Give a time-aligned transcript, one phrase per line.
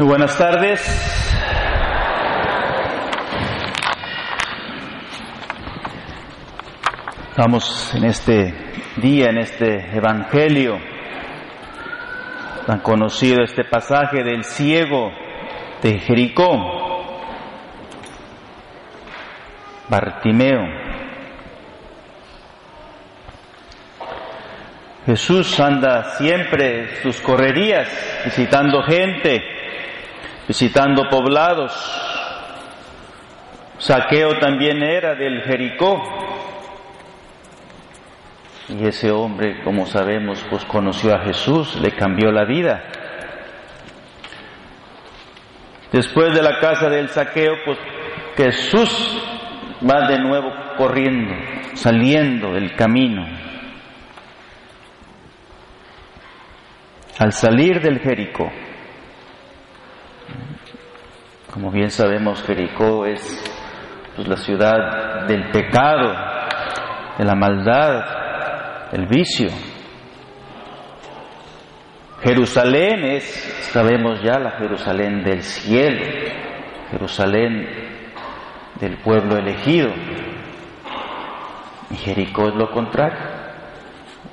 [0.00, 0.80] Muy buenas tardes.
[7.28, 8.54] Estamos en este
[8.96, 10.78] día, en este Evangelio,
[12.66, 15.10] tan conocido este pasaje del ciego
[15.82, 16.46] de Jericó,
[19.90, 20.62] Bartimeo.
[25.04, 27.86] Jesús anda siempre sus correrías,
[28.24, 29.59] visitando gente,
[30.50, 31.72] visitando poblados.
[33.78, 36.02] Saqueo también era del Jericó.
[38.68, 42.82] Y ese hombre, como sabemos, pues conoció a Jesús, le cambió la vida.
[45.92, 47.78] Después de la casa del saqueo, pues
[48.36, 49.22] Jesús
[49.88, 51.32] va de nuevo corriendo,
[51.74, 53.24] saliendo del camino.
[57.20, 58.50] Al salir del Jericó,
[61.52, 63.20] como bien sabemos, Jericó es
[64.14, 66.14] pues, la ciudad del pecado,
[67.18, 69.48] de la maldad, del vicio.
[72.22, 73.24] Jerusalén es,
[73.72, 76.04] sabemos ya, la Jerusalén del cielo,
[76.90, 77.66] Jerusalén
[78.78, 79.90] del pueblo elegido.
[81.90, 83.40] Y Jericó es lo contrario.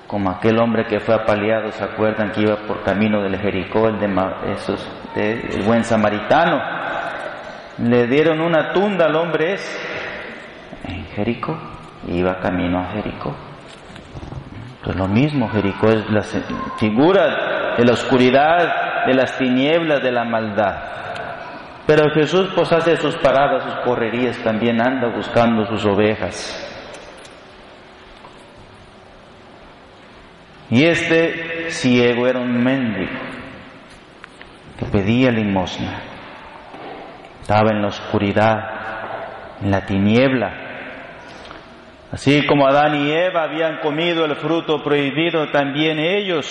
[0.06, 4.00] Como aquel hombre que fue apaleado, ¿se acuerdan que iba por camino del Jericó, el
[4.00, 4.08] de
[4.54, 6.77] esos, el buen samaritano?
[7.80, 9.80] Le dieron una tunda al hombre ese
[10.88, 11.58] en Jericó,
[12.08, 13.36] iba camino a Jericó.
[14.84, 16.24] Pues lo mismo, Jericó es la
[16.78, 20.76] figura de la oscuridad, de las tinieblas, de la maldad.
[21.86, 26.64] Pero Jesús pues hace sus paradas, sus correrías, también anda buscando sus ovejas.
[30.70, 33.20] Y este ciego era un mendigo
[34.78, 36.07] que pedía limosna.
[37.48, 38.58] Estaba en la oscuridad,
[39.62, 40.52] en la tiniebla.
[42.12, 46.46] Así como Adán y Eva habían comido el fruto prohibido, también ellos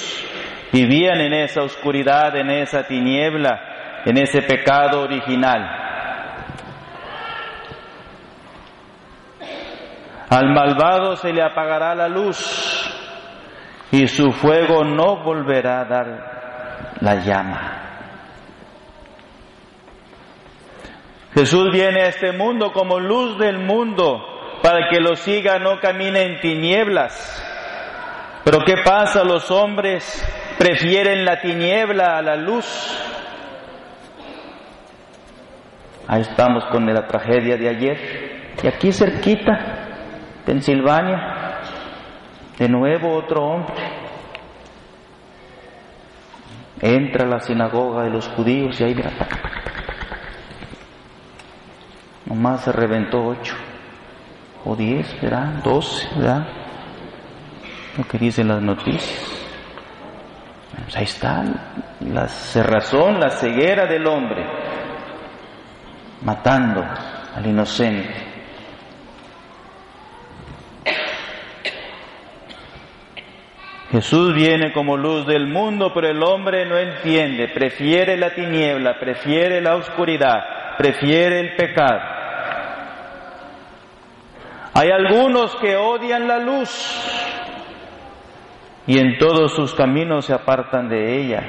[0.73, 3.61] vivían en esa oscuridad, en esa tiniebla,
[4.07, 5.69] en ese pecado original.
[10.31, 12.91] Al malvado se le apagará la luz
[13.93, 17.86] y su fuego no volverá a dar la llama.
[21.37, 24.25] Jesús viene a este mundo como luz del mundo
[24.63, 27.43] para que lo siga no camine en tinieblas.
[28.43, 29.23] Pero ¿qué pasa?
[29.23, 30.03] Los hombres
[30.59, 32.65] prefieren la tiniebla a la luz.
[36.09, 38.55] Ahí estamos con la tragedia de ayer.
[38.63, 39.91] Y aquí cerquita,
[40.47, 41.61] Pensilvania,
[42.59, 43.75] de nuevo otro hombre.
[46.81, 49.11] Entra a la sinagoga de los judíos y ahí mira,
[52.37, 53.55] nomás se reventó ocho
[54.65, 55.63] o diez, ¿verdad?
[55.65, 56.47] Doce, ¿verdad?
[57.97, 59.33] Lo que dicen las noticias.
[60.83, 61.43] Pues ahí está
[62.01, 64.45] la cerrazón, la ceguera del hombre,
[66.23, 66.85] matando
[67.35, 68.15] al inocente.
[73.91, 79.63] Jesús viene como luz del mundo, pero el hombre no entiende, prefiere la tiniebla, prefiere
[79.63, 82.16] la oscuridad, prefiere el pecado.
[84.79, 86.71] Hay algunos que odian la luz
[88.87, 91.43] y en todos sus caminos se apartan de ella.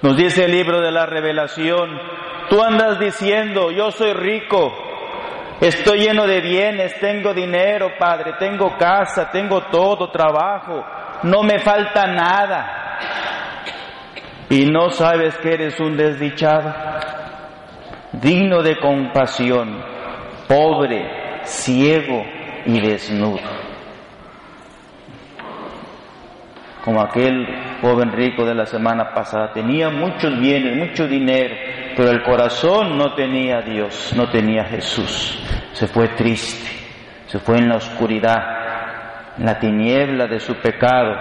[0.00, 1.90] Nos dice el libro de la revelación,
[2.48, 4.72] tú andas diciendo, yo soy rico,
[5.60, 10.82] estoy lleno de bienes, tengo dinero, Padre, tengo casa, tengo todo, trabajo,
[11.24, 12.76] no me falta nada.
[14.48, 16.74] Y no sabes que eres un desdichado,
[18.12, 19.99] digno de compasión,
[20.50, 21.06] pobre,
[21.44, 22.24] ciego
[22.66, 23.70] y desnudo.
[26.84, 27.46] como aquel
[27.80, 29.52] joven rico de la semana pasada.
[29.52, 31.54] Tenía muchos bienes, mucho dinero,
[31.96, 35.38] pero el corazón no tenía a Dios, no tenía a Jesús.
[35.72, 36.68] Se fue triste,
[37.26, 41.16] se fue en la oscuridad, en la tiniebla de su pecado.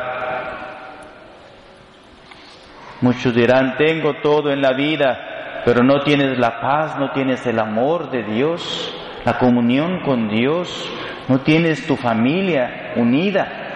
[3.02, 7.60] Muchos dirán, tengo todo en la vida, pero no tienes la paz, no tienes el
[7.60, 10.92] amor de Dios, la comunión con Dios,
[11.28, 13.70] no tienes tu familia unida.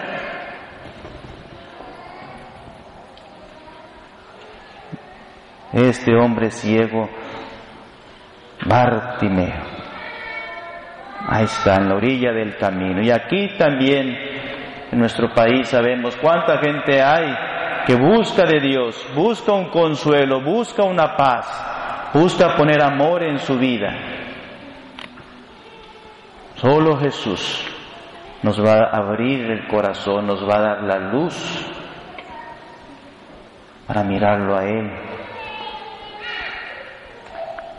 [5.74, 7.10] este hombre ciego,
[8.64, 9.74] Bartimeo.
[11.26, 13.02] Ahí está, en la orilla del camino.
[13.02, 14.14] Y aquí también,
[14.92, 17.34] en nuestro país, sabemos cuánta gente hay
[17.86, 23.58] que busca de Dios, busca un consuelo, busca una paz, busca poner amor en su
[23.58, 24.23] vida.
[26.64, 27.62] Solo Jesús
[28.42, 31.36] nos va a abrir el corazón, nos va a dar la luz
[33.86, 34.90] para mirarlo a Él.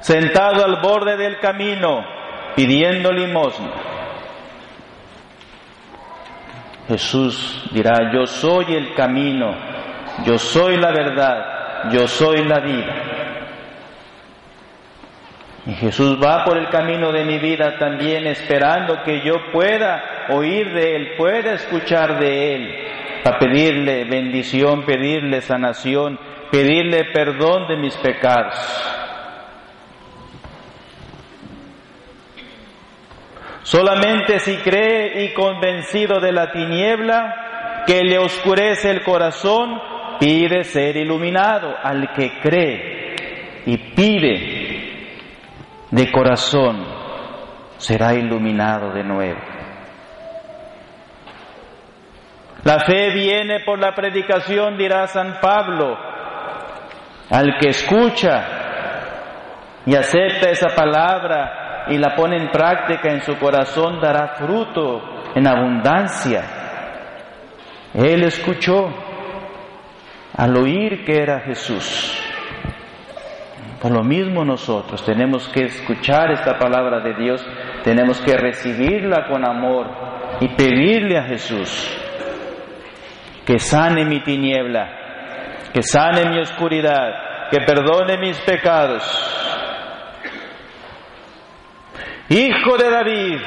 [0.01, 2.05] Sentado al borde del camino,
[2.55, 3.71] pidiendo limosna.
[6.87, 9.55] Jesús dirá, yo soy el camino,
[10.27, 13.24] yo soy la verdad, yo soy la vida.
[15.67, 20.71] Y Jesús va por el camino de mi vida también esperando que yo pueda oír
[20.73, 22.75] de Él, pueda escuchar de Él,
[23.23, 26.19] para pedirle bendición, pedirle sanación,
[26.51, 28.53] pedirle perdón de mis pecados.
[33.63, 39.81] Solamente si cree y convencido de la tiniebla que le oscurece el corazón,
[40.19, 41.75] pide ser iluminado.
[41.81, 44.54] Al que cree y pide
[45.95, 46.85] de corazón,
[47.77, 49.39] será iluminado de nuevo.
[52.65, 55.97] La fe viene por la predicación, dirá San Pablo.
[57.29, 58.43] Al que escucha
[59.85, 65.01] y acepta esa palabra y la pone en práctica en su corazón, dará fruto
[65.33, 66.43] en abundancia.
[67.93, 68.89] Él escuchó
[70.35, 72.24] al oír que era Jesús.
[73.85, 77.47] Por lo mismo nosotros tenemos que escuchar esta palabra de Dios,
[77.83, 79.85] tenemos que recibirla con amor
[80.41, 81.95] y pedirle a Jesús
[83.45, 84.89] que sane mi tiniebla,
[85.71, 87.11] que sane mi oscuridad,
[87.51, 89.03] que perdone mis pecados
[92.29, 93.37] Hijo de David,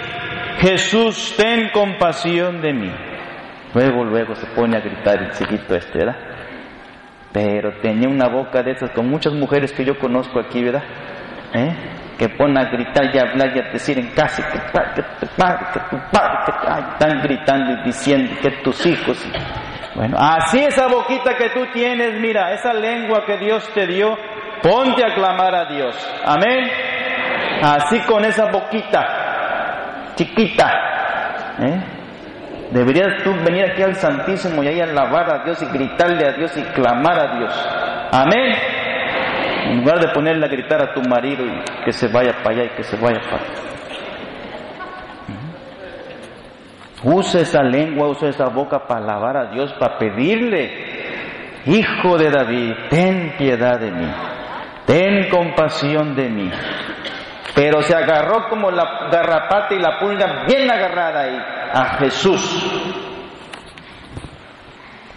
[0.61, 2.93] Jesús, ten compasión de mí.
[3.75, 6.27] Luego, luego se pone a gritar el chiquito este, ¿verdad?
[7.32, 10.82] Pero tenía una boca de esas con muchas mujeres que yo conozco aquí, ¿verdad?
[11.54, 11.75] ¿Eh?
[12.19, 15.26] Que ponen a gritar y a hablar y a decir en casa que, que tu
[15.36, 19.25] padre, que tu padre, que están gritando y diciendo que tus hijos.
[19.94, 24.16] Bueno, así esa boquita que tú tienes, mira, esa lengua que Dios te dio,
[24.62, 25.96] ponte a clamar a Dios.
[26.25, 26.70] Amén.
[27.62, 29.28] Así con esa boquita
[30.19, 30.66] chiquita.
[31.60, 31.98] ¿eh?
[32.70, 36.56] Deberías tú venir aquí al Santísimo y ahí alabar a Dios y gritarle a Dios
[36.56, 37.69] y clamar a Dios.
[38.12, 38.55] Amén.
[39.70, 42.65] En lugar de ponerle a gritar a tu marido y que se vaya para allá
[42.65, 43.53] y que se vaya para allá.
[47.05, 50.99] Usa esa lengua, usa esa boca para alabar a Dios, para pedirle,
[51.67, 54.11] Hijo de David, ten piedad de mí,
[54.87, 56.50] ten compasión de mí
[57.59, 62.41] pero se agarró como la garrapata y la pulga bien agarrada ahí a Jesús.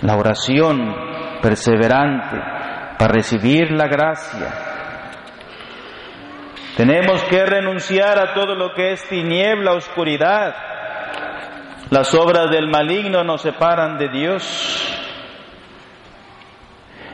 [0.01, 0.95] La oración
[1.41, 2.37] perseverante
[2.97, 4.71] para recibir la gracia.
[6.77, 10.55] Tenemos que renunciar a todo lo que es tiniebla, oscuridad.
[11.89, 14.97] Las obras del maligno nos separan de Dios.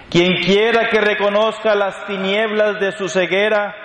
[0.09, 3.75] Quien quiera que reconozca las tinieblas de su ceguera,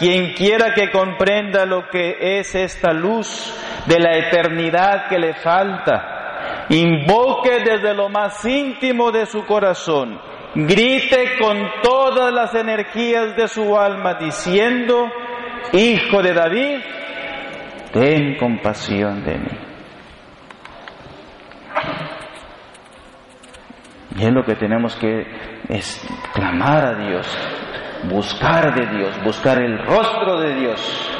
[0.00, 6.64] quien quiera que comprenda lo que es esta luz de la eternidad que le falta,
[6.70, 10.18] invoque desde lo más íntimo de su corazón,
[10.54, 15.06] grite con todas las energías de su alma diciendo,
[15.74, 16.78] Hijo de David,
[17.92, 19.58] ten compasión de mí.
[24.16, 25.26] Y es lo que tenemos que
[25.68, 27.26] es clamar a Dios,
[28.04, 31.10] buscar de Dios, buscar el rostro de Dios,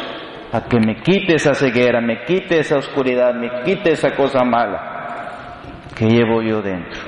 [0.53, 5.59] a que me quite esa ceguera, me quite esa oscuridad, me quite esa cosa mala
[5.95, 7.01] que llevo yo dentro.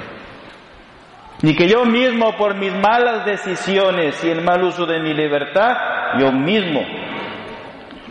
[1.43, 6.21] Ni que yo mismo por mis malas decisiones y el mal uso de mi libertad,
[6.21, 6.83] yo mismo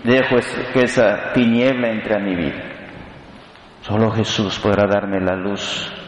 [0.03, 0.36] dejo
[0.74, 2.63] que esa tiniebla entre a mi vida.
[3.82, 6.00] Solo Jesús podrá darme la luz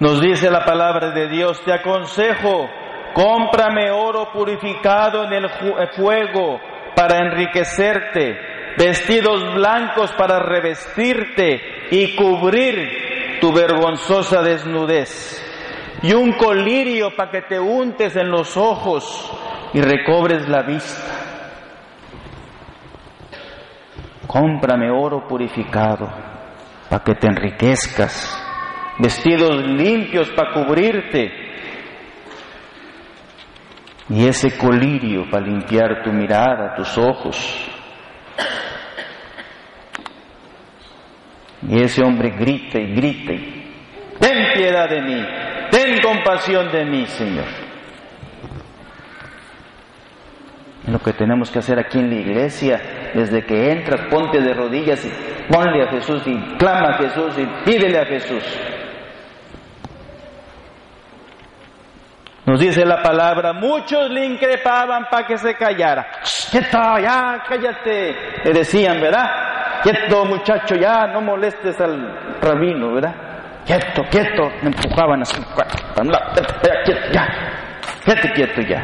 [0.00, 2.68] Nos dice la palabra de Dios, te aconsejo,
[3.12, 6.60] cómprame oro purificado en el eh, fuego
[6.96, 15.40] para enriquecerte, vestidos blancos para revestirte y cubrir tu vergonzosa desnudez,
[16.02, 19.32] y un colirio para que te untes en los ojos
[19.72, 21.12] y recobres la vista.
[24.26, 26.08] Cómprame oro purificado
[26.90, 28.43] para que te enriquezcas
[28.98, 31.44] vestidos limpios para cubrirte
[34.08, 37.70] y ese colirio para limpiar tu mirada, tus ojos.
[41.66, 43.72] Y ese hombre grita y grita y,
[44.20, 45.26] ten piedad de mí,
[45.70, 47.46] ten compasión de mí, Señor.
[50.86, 55.02] Lo que tenemos que hacer aquí en la iglesia, desde que entras, ponte de rodillas
[55.06, 55.10] y
[55.50, 58.44] ponle a Jesús y clama a Jesús y pídele a Jesús.
[62.46, 66.06] Nos dice la palabra, muchos le increpaban para que se callara.
[66.50, 68.42] Quieto, ya, cállate.
[68.44, 69.82] Le decían, ¿verdad?
[69.82, 73.14] Quieto, muchacho, ya, no molestes al rabino, ¿verdad?
[73.64, 74.50] Quieto, quieto.
[74.60, 75.40] Me empujaban así.
[76.84, 77.28] Quieto, ya.
[78.04, 78.82] Quieto, quieto, ya.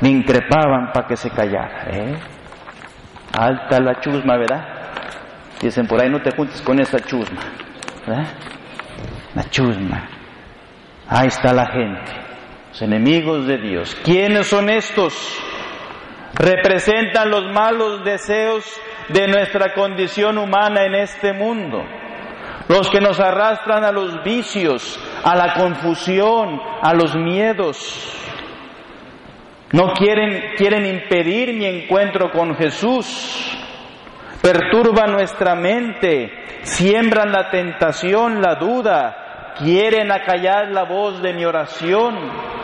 [0.00, 1.84] Le increpaban para que se callara.
[1.92, 2.16] ¿eh?
[3.38, 4.66] Alta la chusma, ¿verdad?
[5.60, 7.40] Dicen por ahí, no te juntes con esa chusma.
[8.04, 8.26] ¿verdad?
[9.36, 10.08] La chusma.
[11.08, 12.31] Ahí está la gente
[12.72, 13.94] los enemigos de Dios.
[14.02, 15.12] ¿Quiénes son estos?
[16.32, 18.64] Representan los malos deseos
[19.10, 21.84] de nuestra condición humana en este mundo.
[22.68, 28.18] Los que nos arrastran a los vicios, a la confusión, a los miedos.
[29.72, 33.54] No quieren, quieren impedir mi encuentro con Jesús.
[34.40, 42.61] Perturban nuestra mente, siembran la tentación, la duda, quieren acallar la voz de mi oración.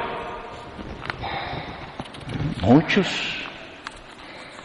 [2.69, 3.07] Muchos.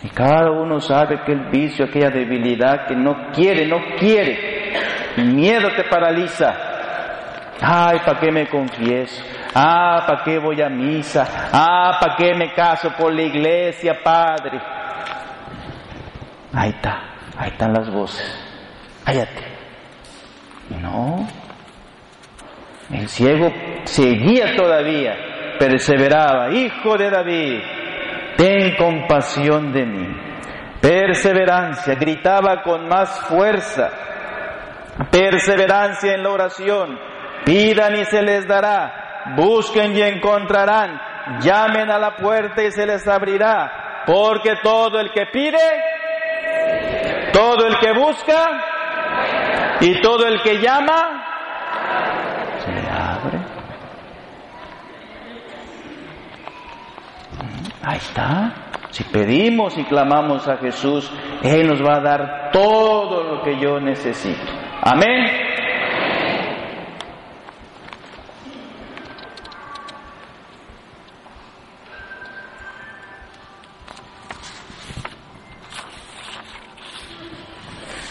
[0.03, 4.73] Y cada uno sabe que el vicio, aquella debilidad que no quiere, no quiere.
[5.17, 6.53] Miedo te paraliza.
[7.61, 9.23] Ay, ¿para qué me confieso?
[9.55, 11.49] Ah, ¿para qué voy a misa?
[11.53, 14.59] Ah, ¿para qué me caso por la iglesia, Padre?
[16.51, 17.03] Ahí está,
[17.37, 18.25] ahí están las voces.
[19.05, 19.43] Cállate.
[20.81, 21.25] No.
[22.91, 23.49] El ciego
[23.85, 25.15] seguía todavía,
[25.57, 26.51] perseveraba.
[26.51, 27.61] Hijo de David,
[28.77, 30.33] compasión de mí.
[30.81, 33.89] Perseverancia, gritaba con más fuerza.
[35.09, 36.99] Perseverancia en la oración.
[37.45, 39.33] Pidan y se les dará.
[39.35, 40.99] Busquen y encontrarán.
[41.39, 44.03] Llamen a la puerta y se les abrirá.
[44.05, 45.57] Porque todo el que pide,
[47.31, 51.23] todo el que busca y todo el que llama,
[52.59, 53.39] se le abre.
[57.83, 58.62] Ahí está.
[58.93, 63.79] Si pedimos y clamamos a Jesús, Él nos va a dar todo lo que yo
[63.79, 64.39] necesito.
[64.83, 65.25] Amén.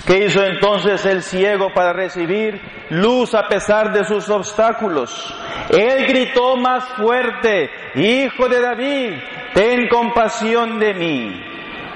[0.04, 2.60] ¿Qué hizo entonces el ciego para recibir
[2.90, 5.32] luz a pesar de sus obstáculos?
[5.70, 9.12] Él gritó más fuerte, Hijo de David,
[9.54, 11.42] ten compasión de mí.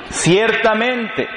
[0.09, 1.29] Ciertamente,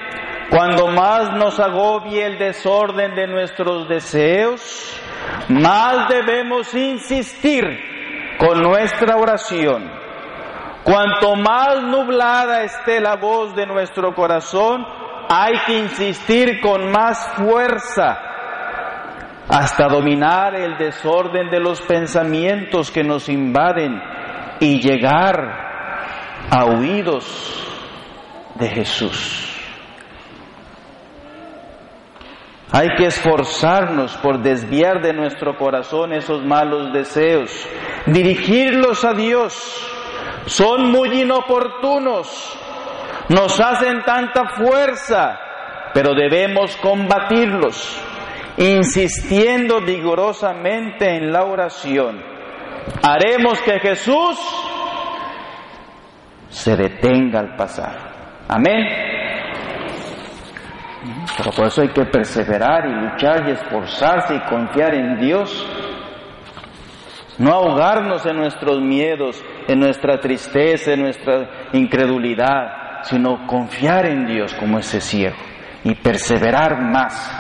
[0.50, 5.02] cuando más nos agobie el desorden de nuestros deseos,
[5.50, 7.66] más debemos insistir
[8.38, 9.92] con nuestra oración.
[10.84, 14.86] Cuanto más nublada esté la voz de nuestro corazón,
[15.30, 18.18] hay que insistir con más fuerza
[19.48, 24.02] hasta dominar el desorden de los pensamientos que nos invaden
[24.60, 25.69] y llegar
[26.50, 27.26] a oídos
[28.56, 29.46] de Jesús.
[32.72, 37.52] Hay que esforzarnos por desviar de nuestro corazón esos malos deseos,
[38.06, 39.56] dirigirlos a Dios.
[40.46, 42.58] Son muy inoportunos,
[43.30, 45.40] nos hacen tanta fuerza,
[45.94, 48.00] pero debemos combatirlos,
[48.58, 52.22] insistiendo vigorosamente en la oración.
[53.02, 54.38] Haremos que Jesús
[56.50, 58.46] se detenga al pasar.
[58.48, 58.88] Amén.
[61.38, 65.66] Pero por eso hay que perseverar y luchar y esforzarse y confiar en Dios.
[67.38, 74.54] No ahogarnos en nuestros miedos, en nuestra tristeza, en nuestra incredulidad sino confiar en Dios
[74.56, 75.36] como ese ciego
[75.84, 77.36] y perseverar más.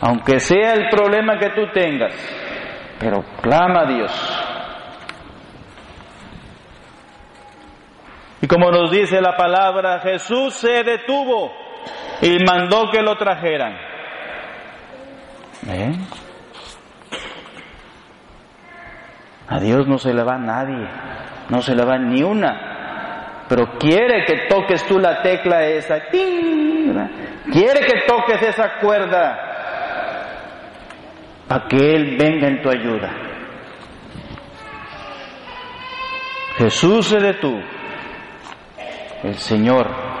[0.00, 2.14] Aunque sea el problema que tú tengas,
[2.98, 4.33] pero clama a Dios.
[8.44, 11.50] Y como nos dice la palabra, Jesús se detuvo
[12.20, 13.72] y mandó que lo trajeran.
[15.66, 15.92] ¿Eh?
[19.48, 20.86] A Dios no se le va nadie
[21.48, 27.80] no se le va ni una, pero quiere que toques tú la tecla esa, quiere
[27.80, 29.38] que toques esa cuerda
[31.48, 33.10] para que Él venga en tu ayuda.
[36.58, 37.60] Jesús se detuvo,
[39.24, 40.14] el Señor,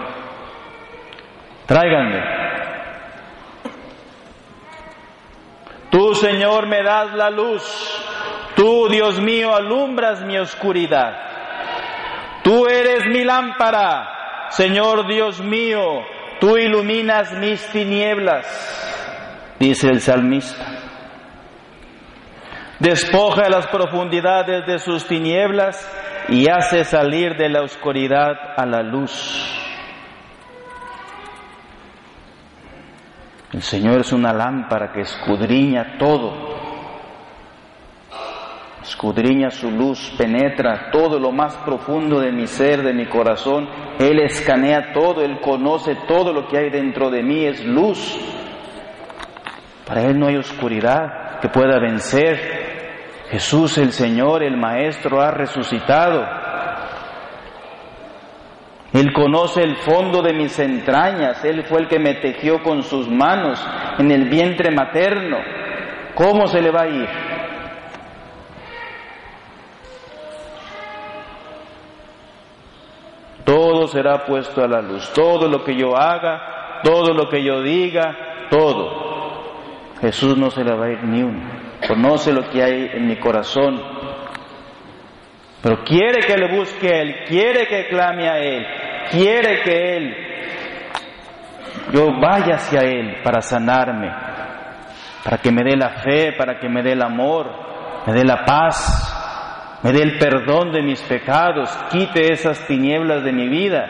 [1.66, 2.20] Tráiganme.
[5.90, 7.62] Tú, Señor, me das la luz.
[8.54, 11.14] Tú, Dios mío, alumbras mi oscuridad.
[12.42, 14.10] Tú eres mi lámpara.
[14.50, 15.80] Señor Dios mío,
[16.38, 18.46] tú iluminas mis tinieblas,
[19.58, 20.64] dice el salmista.
[22.78, 25.90] Despoja las profundidades de sus tinieblas
[26.28, 29.60] y hace salir de la oscuridad a la luz.
[33.52, 36.54] El Señor es una lámpara que escudriña todo.
[38.82, 43.68] Escudriña su luz, penetra todo lo más profundo de mi ser, de mi corazón.
[43.98, 48.18] Él escanea todo, Él conoce todo lo que hay dentro de mí, es luz.
[49.86, 52.63] Para Él no hay oscuridad que pueda vencer.
[53.30, 56.24] Jesús el Señor, el Maestro, ha resucitado.
[58.92, 63.08] Él conoce el fondo de mis entrañas, Él fue el que me tejió con sus
[63.08, 63.60] manos
[63.98, 65.38] en el vientre materno.
[66.14, 67.08] ¿Cómo se le va a ir?
[73.44, 77.62] Todo será puesto a la luz, todo lo que yo haga, todo lo que yo
[77.62, 79.04] diga, todo.
[80.00, 81.63] Jesús no se le va a ir ni uno.
[81.86, 83.80] Conoce lo que hay en mi corazón,
[85.62, 88.66] pero quiere que le busque a Él, quiere que clame a Él,
[89.10, 90.16] quiere que Él,
[91.92, 94.10] yo vaya hacia Él para sanarme,
[95.22, 97.50] para que me dé la fe, para que me dé el amor,
[98.06, 103.32] me dé la paz, me dé el perdón de mis pecados, quite esas tinieblas de
[103.32, 103.86] mi vida.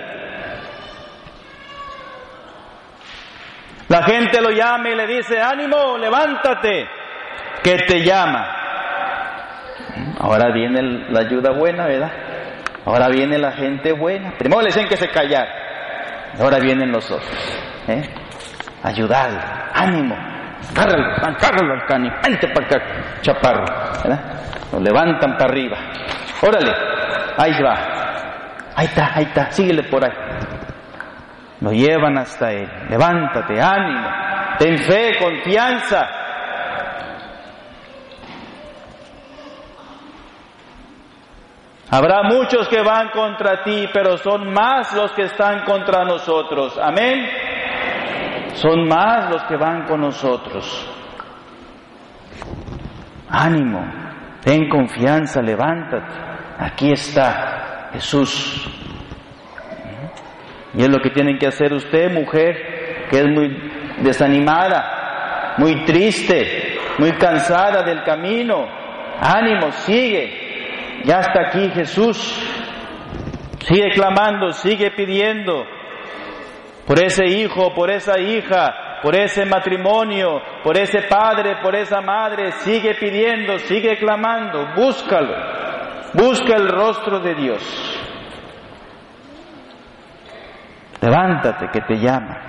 [3.89, 6.89] La gente lo llama y le dice, ánimo, levántate,
[7.65, 8.47] que te llama.
[10.21, 12.13] Ahora viene la ayuda buena, ¿verdad?
[12.85, 14.33] Ahora viene la gente buena.
[14.39, 15.49] Primero le dicen que se callar.
[16.39, 17.31] Ahora vienen los otros.
[17.89, 18.03] ¿eh?
[18.83, 19.41] Ayudarle,
[19.73, 20.15] ánimo.
[20.75, 22.83] Cárralo al cani, vente para acá,
[23.21, 23.65] chaparro.
[24.73, 25.77] Lo levantan para arriba.
[26.43, 26.73] Órale,
[27.37, 27.75] ahí va.
[28.77, 30.13] Ahí está, ahí está, síguele por ahí.
[31.61, 32.69] Lo llevan hasta él.
[32.91, 34.09] Levántate, ánimo.
[34.59, 36.24] Ten fe, confianza.
[41.91, 46.79] Habrá muchos que van contra ti, pero son más los que están contra nosotros.
[46.83, 47.27] Amén.
[48.55, 50.91] Son más los que van con nosotros.
[53.29, 53.85] Ánimo,
[54.43, 56.13] ten confianza, levántate.
[56.59, 58.69] Aquí está Jesús.
[60.75, 63.49] Y es lo que tienen que hacer usted, mujer, que es muy
[64.03, 68.67] desanimada, muy triste, muy cansada del camino.
[69.21, 70.44] Ánimo, sigue,
[71.05, 72.17] ya está aquí Jesús.
[73.61, 75.65] Sigue clamando, sigue pidiendo
[76.87, 82.53] por ese hijo, por esa hija, por ese matrimonio, por ese padre, por esa madre.
[82.53, 85.35] Sigue pidiendo, sigue clamando, búscalo.
[86.13, 88.01] Busca el rostro de Dios.
[91.01, 92.41] Levántate que te llama.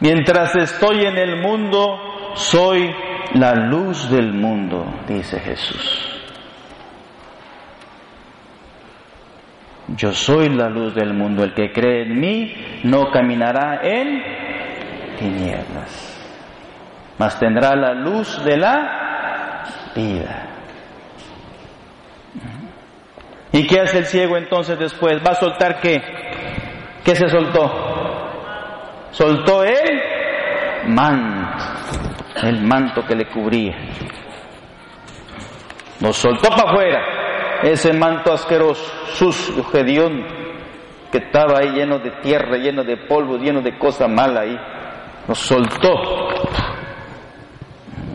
[0.00, 2.94] Mientras estoy en el mundo, soy
[3.34, 6.12] la luz del mundo, dice Jesús.
[9.96, 11.44] Yo soy la luz del mundo.
[11.44, 14.22] El que cree en mí no caminará en
[15.18, 16.18] tinieblas,
[17.18, 20.42] mas tendrá la luz de la vida.
[23.52, 25.22] ¿Y qué hace el ciego entonces después?
[25.24, 26.02] ¿Va a soltar qué?
[27.04, 27.70] ¿Qué se soltó?
[29.12, 30.02] Soltó el
[30.88, 32.05] manto
[32.42, 33.74] el manto que le cubría.
[36.00, 37.00] Nos soltó para afuera
[37.62, 40.26] ese manto asqueroso, sucio, hediondo,
[41.10, 44.58] que estaba ahí lleno de tierra, lleno de polvo, lleno de cosas malas ahí.
[45.26, 45.94] Nos soltó.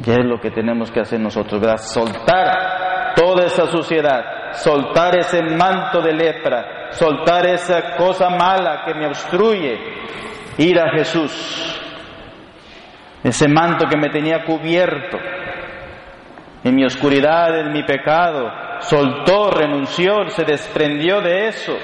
[0.03, 1.77] Ya es lo que tenemos que hacer nosotros, ¿verdad?
[1.77, 9.07] Soltar toda esa suciedad, soltar ese manto de lepra, soltar esa cosa mala que me
[9.07, 9.79] obstruye,
[10.57, 11.80] ir a Jesús
[13.23, 15.17] ese manto que me tenía cubierto
[16.63, 21.75] en mi oscuridad, en mi pecado, soltó, renunció, se desprendió de eso,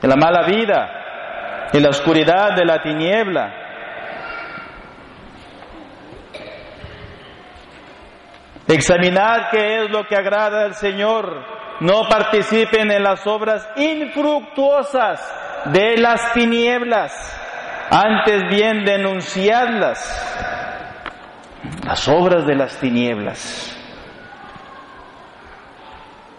[0.00, 3.60] de la mala vida, de la oscuridad, de la tiniebla.
[8.66, 11.44] Examinar qué es lo que agrada al Señor.
[11.80, 15.20] No participen en las obras infructuosas
[15.66, 17.43] de las tinieblas
[17.90, 20.00] antes bien denunciarlas,
[21.84, 23.70] las obras de las tinieblas.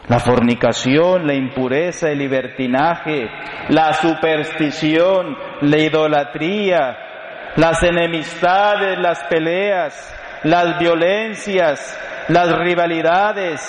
[0.07, 3.27] La fornicación, la impureza, el libertinaje,
[3.69, 6.95] la superstición, la idolatría,
[7.55, 13.61] las enemistades, las peleas, las violencias, las rivalidades,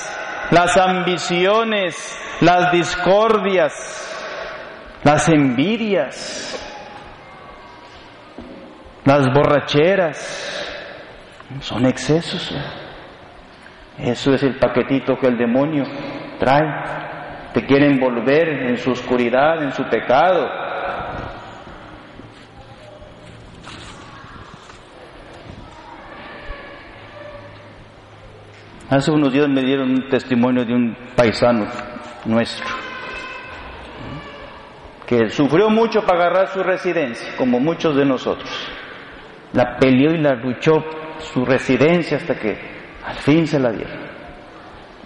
[0.50, 1.96] las ambiciones,
[2.40, 3.72] las discordias,
[5.04, 6.75] las envidias,
[9.06, 10.18] las borracheras,
[11.60, 12.54] son excesos.
[13.98, 15.84] Eso es el paquetito que el demonio
[16.38, 17.52] trae.
[17.54, 20.46] Te quiere envolver en su oscuridad, en su pecado.
[28.90, 31.66] Hace unos días me dieron un testimonio de un paisano
[32.24, 32.66] nuestro
[35.06, 38.50] que sufrió mucho para agarrar su residencia, como muchos de nosotros.
[39.56, 40.74] La peleó y la luchó
[41.18, 42.56] su residencia hasta que
[43.04, 43.98] al fin se la dieron,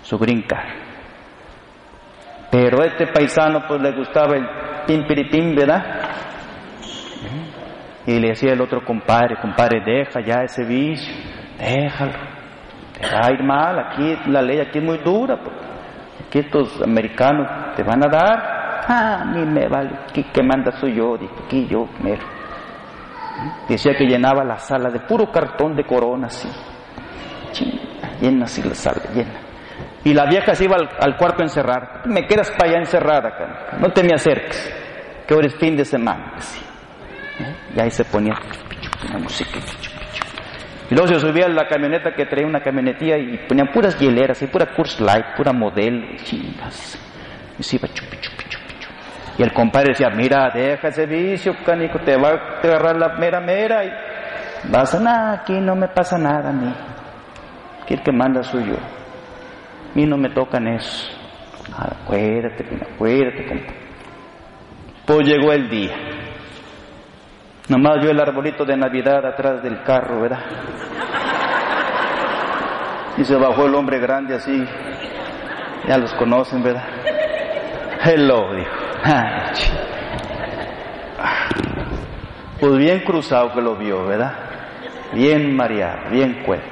[0.03, 0.45] su green
[2.51, 4.47] Pero a este paisano pues le gustaba el
[4.87, 5.85] pimpiripim, ¿verdad?
[8.07, 11.15] Y le decía el otro compadre, compadre, deja ya ese vicio,
[11.59, 12.13] déjalo,
[12.99, 15.39] te va a ir mal, aquí la ley aquí es muy dura,
[16.27, 18.61] aquí estos americanos te van a dar,
[18.93, 22.40] Ah, a mí me vale, que manda soy yo, dijo, aquí yo mero.
[23.69, 26.49] Decía que llenaba la sala de puro cartón de corona, así.
[28.21, 29.41] llena así la sala, llena.
[30.05, 32.03] Y la vieja se iba al, cuarto a encerrar.
[32.07, 34.73] Me quedas para allá encerrada, no te me acerques,
[35.27, 36.35] que ahora es fin de semana.
[37.39, 37.55] ¿Eh?
[37.77, 38.35] Y ahí se ponía
[39.09, 39.59] una música.
[40.91, 44.43] Y luego se subía a la camioneta que traía una camionetilla y ponían puras hieleras,
[44.43, 46.99] y pura Curse Light, pura modelo, chingas.
[47.59, 48.17] Y se iba chupi.
[49.39, 53.41] Y el compadre decía, mira, deja ese vicio, canico, te va a agarrar la mera
[53.41, 53.91] mera y
[54.71, 56.75] vas a nada, aquí no me pasa nada a mí.
[57.83, 58.77] Aquí el que manda soy yo.
[58.77, 61.11] A mí no me tocan eso.
[61.77, 62.65] Ah, acuérdate,
[62.95, 63.81] acuérdate, compadre.
[65.07, 65.97] Pues llegó el día.
[67.69, 70.41] Nomás vio el arbolito de Navidad atrás del carro, ¿verdad?
[73.17, 74.65] Y se bajó el hombre grande así.
[75.87, 76.85] Ya los conocen, ¿verdad?
[78.05, 78.90] Hello, dijo.
[82.61, 84.35] Pues bien cruzado que lo vio, ¿verdad?
[85.15, 86.69] Bien mareado, bien cuente.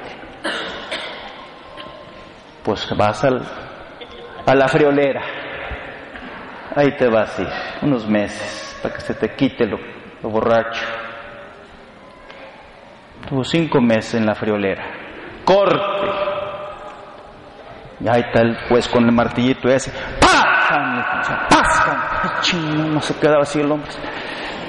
[2.63, 3.41] Pues vas al,
[4.45, 5.21] a la friolera.
[6.75, 7.49] Ahí te vas a ir
[7.81, 9.79] unos meses para que se te quite lo,
[10.21, 10.85] borracho.
[13.27, 14.85] Tuvo cinco meses en la friolera.
[15.43, 15.79] Corte.
[17.99, 19.91] Y ahí está el juez con el martillito ese.
[22.55, 23.91] No se quedaba así el hombre.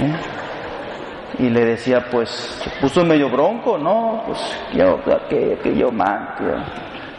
[0.01, 0.14] ¿Eh?
[1.38, 4.23] Y le decía, pues, se puso medio bronco, ¿no?
[4.27, 4.38] Pues,
[4.75, 6.35] yo, que, que yo man,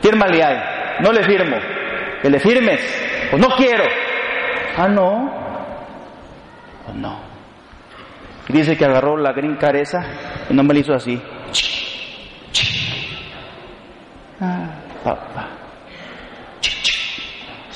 [0.02, 0.58] Fírmale ahí.
[1.02, 1.58] No le firmo.
[2.22, 2.80] Que le firmes.
[3.30, 3.84] Pues no quiero.
[4.78, 5.32] Ah, no.
[6.86, 7.20] Pues no.
[8.48, 10.04] Dice que agarró la green esa
[10.50, 11.22] y no me la hizo así.
[14.42, 14.70] Ah,
[15.04, 15.62] papá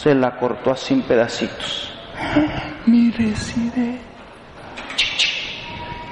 [0.06, 1.85] se la cortó así en pedacitos.
[2.86, 4.00] Mi reside.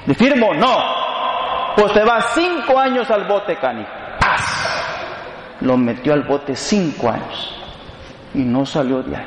[0.05, 0.53] ¿Le firmo?
[0.53, 0.77] No.
[1.75, 3.85] Pues te va cinco años al bote, Cani.
[4.19, 5.57] ¡Paz!
[5.61, 7.59] Lo metió al bote cinco años
[8.33, 9.25] y no salió de ahí.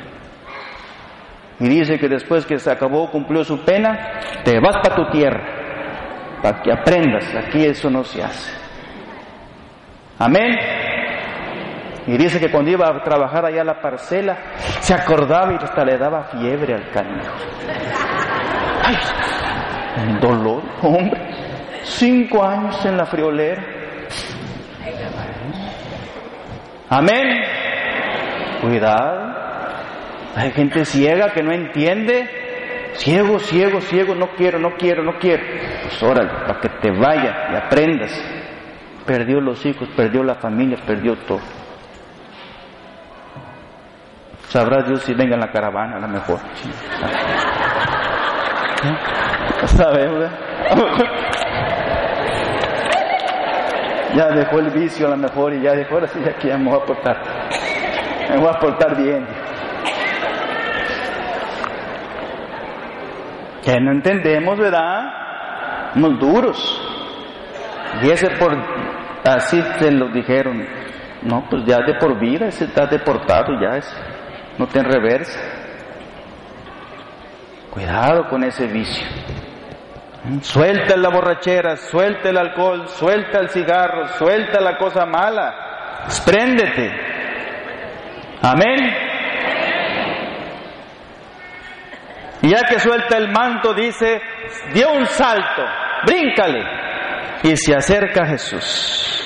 [1.59, 5.43] Y dice que después que se acabó, cumplió su pena, te vas para tu tierra,
[6.41, 7.25] para que aprendas.
[7.35, 8.51] Aquí eso no se hace.
[10.19, 10.55] Amén.
[12.07, 14.37] Y dice que cuando iba a trabajar allá a la parcela,
[14.79, 17.33] se acordaba y hasta le daba fiebre al canijo.
[18.83, 18.95] ¡Ay!
[20.21, 21.19] Dolor, hombre.
[21.83, 23.63] Cinco años en la friolera.
[26.89, 27.41] Amén.
[28.61, 29.35] Cuidado.
[30.35, 32.29] Hay gente ciega que no entiende.
[32.93, 35.43] Ciego, ciego, ciego, no quiero, no quiero, no quiero.
[35.83, 38.11] Pues órale, para que te vaya y aprendas.
[39.05, 41.41] Perdió los hijos, perdió la familia, perdió todo.
[44.57, 46.39] Sabrá Dios si venga en la caravana, a lo mejor.
[49.67, 50.31] ¿Sabes?
[54.15, 56.81] ya dejó el vicio a lo mejor y ya dejó, ahora sí, aquí me voy
[56.81, 57.17] a portar.
[58.31, 59.27] Me voy a portar bien.
[63.63, 65.93] Que no entendemos, ¿verdad?
[65.93, 66.81] Somos duros.
[68.01, 68.57] Y ese por,
[69.23, 70.65] así se lo dijeron.
[71.21, 74.16] No, pues ya de por vida, ese está deportado, ya es
[74.57, 75.39] no ten reversa.
[77.71, 79.07] Cuidado con ese vicio.
[80.23, 86.07] Mm, suelta la borrachera, suelta el alcohol, suelta el cigarro, suelta la cosa mala.
[86.25, 86.91] Préndete.
[88.41, 89.07] Amén.
[92.41, 94.21] Y ya que suelta el manto, dice,
[94.73, 95.63] dio un salto,
[96.05, 96.63] bríncale.
[97.43, 99.16] Y se acerca a Jesús.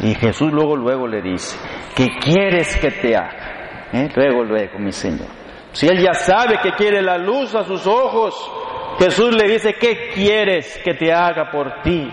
[0.00, 1.56] Y Jesús luego, luego le dice,
[1.94, 3.88] ¿qué quieres que te haga?
[3.92, 4.08] ¿Eh?
[4.14, 5.28] Luego, luego, mi Señor.
[5.72, 8.34] Si él ya sabe que quiere la luz a sus ojos,
[8.98, 12.10] Jesús le dice, ¿qué quieres que te haga por ti?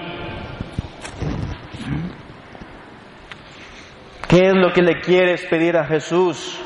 [4.28, 6.62] ¿Qué es lo que le quieres pedir a Jesús,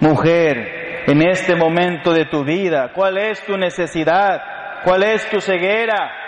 [0.00, 2.92] mujer, en este momento de tu vida?
[2.94, 4.40] ¿Cuál es tu necesidad?
[4.84, 6.25] ¿Cuál es tu ceguera?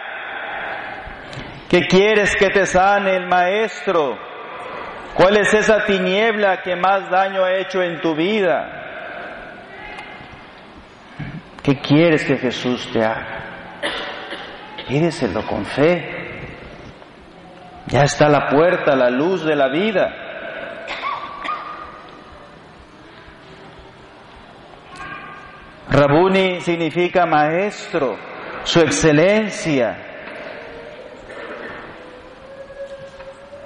[1.68, 4.18] ¿Qué quieres que te sane el Maestro?
[5.14, 8.78] ¿Cuál es esa tiniebla que más daño ha hecho en tu vida?
[11.62, 13.44] ¿Qué quieres que Jesús te haga?
[14.88, 16.14] Pídeselo con fe.
[17.88, 20.08] Ya está la puerta, la luz de la vida.
[25.90, 28.16] Rabuni significa maestro,
[28.64, 30.07] su excelencia.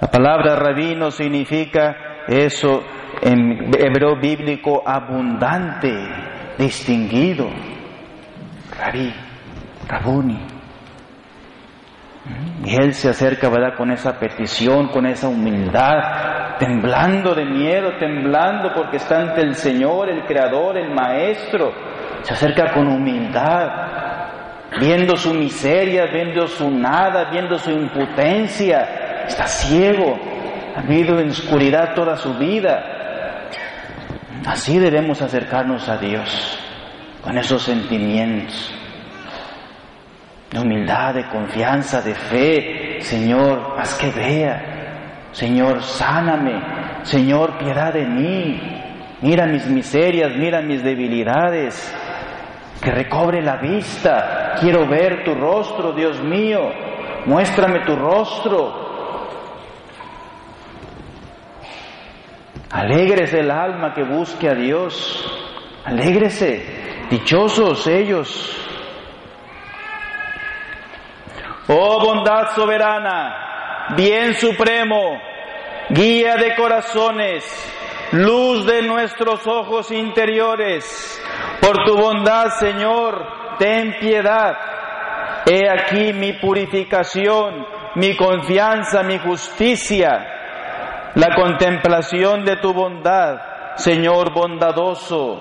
[0.02, 2.82] La palabra rabino significa eso
[3.22, 5.94] en hebreo bíblico abundante,
[6.58, 7.48] distinguido.
[8.76, 9.14] Rabí,
[9.86, 10.40] Rabuni.
[12.64, 13.76] Y él se acerca, ¿verdad?
[13.76, 20.08] Con esa petición, con esa humildad, temblando de miedo, temblando porque está ante el Señor,
[20.08, 21.72] el Creador, el Maestro.
[22.22, 23.68] Se acerca con humildad,
[24.80, 29.01] viendo su miseria, viendo su nada, viendo su impotencia.
[29.28, 30.18] Está ciego,
[30.76, 33.48] ha vivido en oscuridad toda su vida.
[34.46, 36.58] Así debemos acercarnos a Dios
[37.22, 38.74] con esos sentimientos
[40.50, 42.98] de humildad, de confianza, de fe.
[43.00, 45.28] Señor, haz que vea.
[45.32, 46.60] Señor, sáname.
[47.04, 48.60] Señor, piedad de mí.
[49.22, 51.94] Mira mis miserias, mira mis debilidades.
[52.82, 54.56] Que recobre la vista.
[54.60, 56.60] Quiero ver tu rostro, Dios mío.
[57.24, 58.81] Muéstrame tu rostro.
[62.72, 65.24] Alegres el alma que busque a Dios.
[65.84, 67.06] Alégrese.
[67.10, 68.58] Dichosos ellos.
[71.68, 75.20] Oh bondad soberana, bien supremo,
[75.90, 77.44] guía de corazones,
[78.12, 81.22] luz de nuestros ojos interiores.
[81.60, 84.56] Por tu bondad, Señor, ten piedad.
[85.46, 90.41] He aquí mi purificación, mi confianza, mi justicia,
[91.14, 95.40] la contemplación de tu bondad, Señor bondadoso.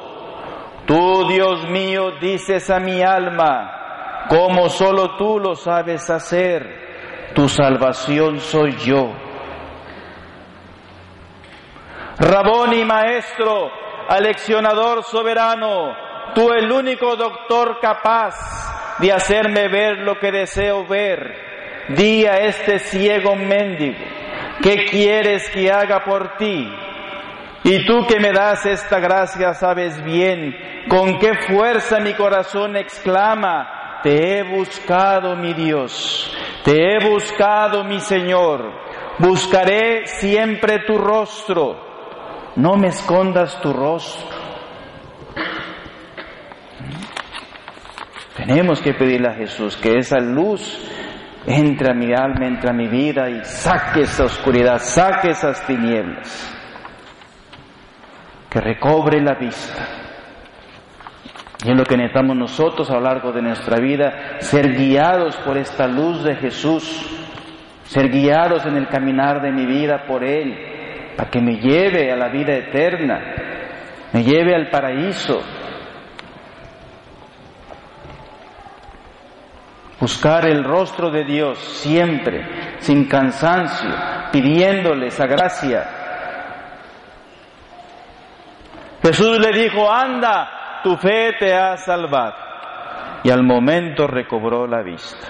[0.86, 8.40] Tú, Dios mío, dices a mi alma, como solo tú lo sabes hacer, tu salvación
[8.40, 9.12] soy yo.
[12.18, 13.72] Rabón maestro,
[14.10, 15.96] aleccionador soberano,
[16.36, 18.36] tú el único doctor capaz
[19.00, 21.50] de hacerme ver lo que deseo ver.
[21.90, 23.98] Di a este ciego mendigo,
[24.62, 26.68] ¿qué quieres que haga por ti?
[27.64, 30.56] Y tú que me das esta gracia sabes bien
[30.90, 38.00] con qué fuerza mi corazón exclama, te he buscado mi Dios, te he buscado mi
[38.00, 38.72] Señor,
[39.20, 41.78] buscaré siempre tu rostro,
[42.56, 44.42] no me escondas tu rostro.
[48.36, 50.80] Tenemos que pedirle a Jesús que esa luz
[51.46, 56.58] entre a mi alma, entre a mi vida y saque esa oscuridad, saque esas tinieblas
[58.50, 59.88] que recobre la vista.
[61.64, 65.58] Y es lo que necesitamos nosotros a lo largo de nuestra vida, ser guiados por
[65.58, 66.84] esta luz de Jesús,
[67.84, 72.18] ser guiados en el caminar de mi vida por Él, para que me lleve a
[72.18, 73.20] la vida eterna,
[74.12, 75.40] me lleve al paraíso.
[80.02, 83.90] Buscar el rostro de Dios siempre, sin cansancio,
[84.34, 86.02] pidiéndole esa gracia
[89.02, 92.36] Jesús le dijo, anda, tu fe te ha salvado.
[93.24, 95.28] Y al momento recobró la vista.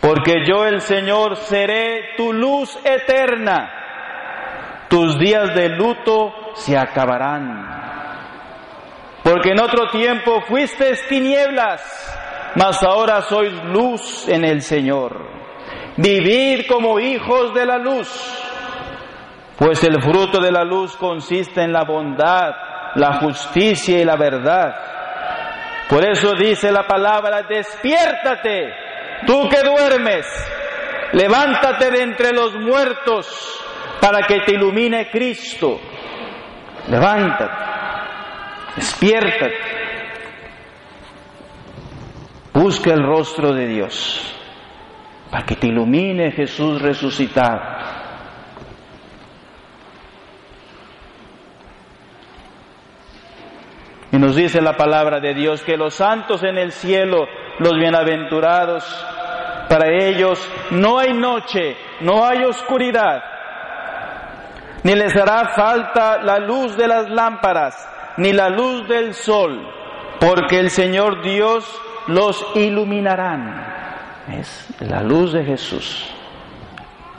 [0.00, 3.70] Porque yo el Señor seré tu luz eterna.
[4.88, 7.68] Tus días de luto se acabarán.
[9.22, 11.80] Porque en otro tiempo fuiste tinieblas,
[12.56, 15.16] mas ahora sois luz en el Señor.
[15.96, 18.08] Vivid como hijos de la luz
[19.60, 22.50] pues el fruto de la luz consiste en la bondad,
[22.94, 24.74] la justicia y la verdad.
[25.86, 28.72] Por eso dice la palabra, despiértate,
[29.26, 30.24] tú que duermes,
[31.12, 33.62] levántate de entre los muertos
[34.00, 35.78] para que te ilumine Cristo.
[36.88, 37.64] Levántate.
[38.76, 39.58] despiértate,
[42.70, 44.32] busca el rostro de Dios
[45.28, 47.60] para que te ilumine Jesús resucitado.
[54.12, 57.26] Y nos dice la palabra de Dios que los santos en el cielo,
[57.58, 58.84] los bienaventurados,
[59.68, 60.38] para ellos
[60.70, 63.20] no hay noche, no hay oscuridad,
[64.84, 67.74] ni les hará falta la luz de las lámparas,
[68.16, 69.60] ni la luz del sol,
[70.20, 71.64] porque el Señor Dios
[72.08, 73.78] los iluminarán.
[74.28, 76.08] Es la luz de Jesús.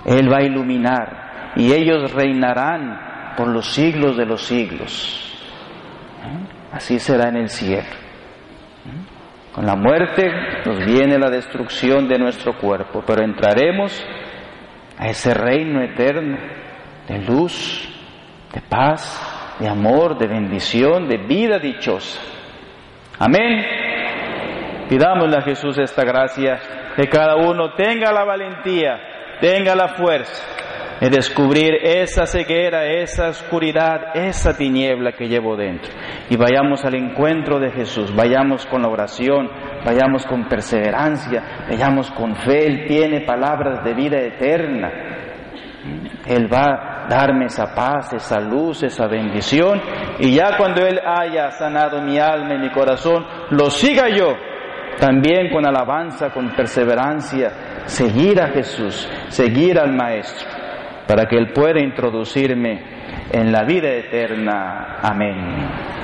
[0.05, 5.33] Él va a iluminar y ellos reinarán por los siglos de los siglos.
[6.23, 6.73] ¿Eh?
[6.73, 7.83] Así será en el cielo.
[7.83, 9.53] ¿Eh?
[9.53, 10.31] Con la muerte
[10.65, 14.03] nos viene la destrucción de nuestro cuerpo, pero entraremos
[14.97, 16.37] a ese reino eterno
[17.07, 17.89] de luz,
[18.53, 22.19] de paz, de amor, de bendición, de vida dichosa.
[23.19, 23.80] Amén.
[24.91, 26.59] Pidámosle a Jesús esta gracia,
[26.97, 28.99] que cada uno tenga la valentía,
[29.39, 30.43] tenga la fuerza
[30.99, 35.89] de descubrir esa ceguera, esa oscuridad, esa tiniebla que llevo dentro.
[36.29, 39.49] Y vayamos al encuentro de Jesús, vayamos con la oración,
[39.85, 42.67] vayamos con perseverancia, vayamos con fe.
[42.67, 44.91] Él tiene palabras de vida eterna.
[46.27, 49.81] Él va a darme esa paz, esa luz, esa bendición.
[50.19, 54.50] Y ya cuando Él haya sanado mi alma y mi corazón, lo siga yo
[54.99, 60.47] también con alabanza, con perseverancia, seguir a Jesús, seguir al Maestro,
[61.07, 62.81] para que Él pueda introducirme
[63.31, 64.97] en la vida eterna.
[65.01, 66.00] Amén.